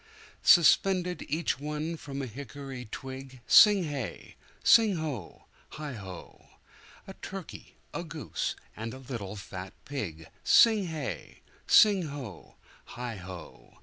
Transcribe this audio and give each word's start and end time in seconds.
Suspended 0.41 1.23
each 1.29 1.59
one 1.59 1.95
from 1.95 2.23
a 2.23 2.25
hickory 2.25 2.85
twig 2.85 3.39
Sing 3.45 3.83
hey! 3.83 4.35
sing 4.63 4.95
ho! 4.95 5.43
heigho!A 5.73 7.13
turkey, 7.21 7.75
a 7.93 8.03
goose, 8.03 8.55
and 8.75 8.95
a 8.95 8.97
little 8.97 9.35
fat 9.35 9.73
pig 9.85 10.27
Sing 10.43 10.87
hey! 10.87 11.43
sing 11.67 12.07
ho! 12.07 12.55
heigho! 12.95 13.77